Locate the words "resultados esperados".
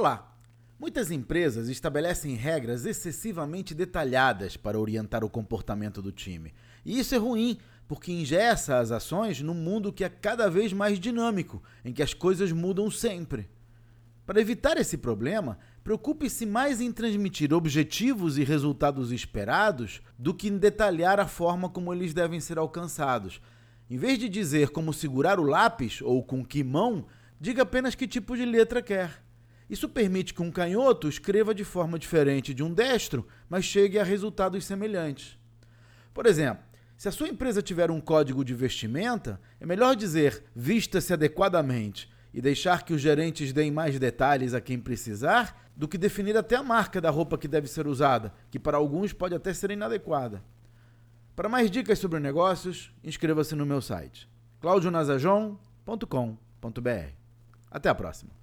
18.42-20.00